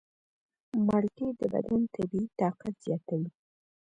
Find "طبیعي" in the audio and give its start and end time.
1.93-2.27